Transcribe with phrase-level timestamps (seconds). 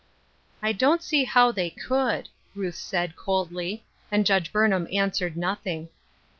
[0.63, 5.89] "I don't see how they could," Ruth said, coldly, and Judge Burnham answered nothing.